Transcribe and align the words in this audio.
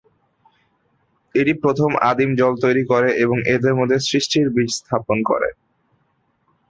এটি 1.35 1.53
প্রথমে 1.63 1.97
আদিম 2.09 2.29
জল 2.39 2.53
তৈরি 2.63 2.83
করে 2.91 3.09
এবং 3.23 3.37
এর 3.53 3.77
মধ্যে 3.79 3.97
সৃষ্টির 4.07 4.47
বীজ 4.55 4.69
স্থাপন 4.79 5.17
করে। 5.29 5.49